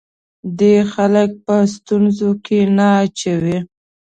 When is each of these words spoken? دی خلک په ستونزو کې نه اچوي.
دی 0.57 0.75
خلک 0.93 1.29
په 1.45 1.55
ستونزو 1.73 2.31
کې 2.45 2.59
نه 2.77 2.87
اچوي. 3.03 3.57